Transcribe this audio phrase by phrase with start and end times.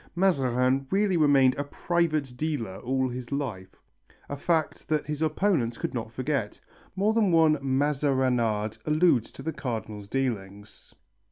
[0.15, 3.75] Mazarin really remained a "private dealer" all his life,
[4.29, 6.59] a fact that his opponents could not forget.
[6.95, 10.95] More than one mazarinade alludes to the Cardinal's dealings.